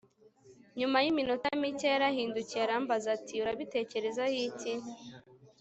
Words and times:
nyuma 0.79 0.97
yiminota 1.05 1.47
mike, 1.61 1.87
yarahindukiye 1.93 2.61
arambaza 2.65 3.07
ati 3.17 3.35
urabitekerezaho 3.41 4.35
iki 4.47 4.73